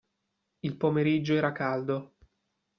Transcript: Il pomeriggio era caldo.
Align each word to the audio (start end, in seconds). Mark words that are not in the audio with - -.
Il 0.61 0.77
pomeriggio 0.77 1.35
era 1.35 1.51
caldo. 1.51 2.15